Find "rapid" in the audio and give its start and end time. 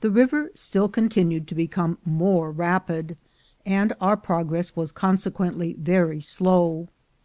2.52-3.16